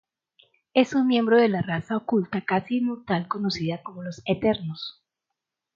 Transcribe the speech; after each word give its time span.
Es 0.73 0.95
un 0.95 1.05
miembro 1.05 1.37
de 1.37 1.47
la 1.47 1.61
raza 1.61 1.95
oculta 1.95 2.41
casi 2.43 2.77
inmortal 2.77 3.27
conocida 3.27 3.83
como 3.83 4.01
los 4.01 4.23
Eternos. 4.25 5.03